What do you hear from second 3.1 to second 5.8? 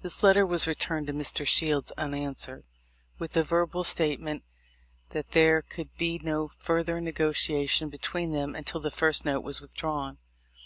with a verbal statement 'that there